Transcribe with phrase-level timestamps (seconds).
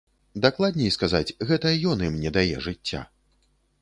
[0.45, 3.07] Дакладней сказаць, гэта ён ім не дае жыцця.